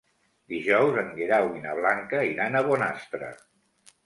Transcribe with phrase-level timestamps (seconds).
[0.53, 3.31] Dijous en Guerau i na Blanca iran a Bonastre.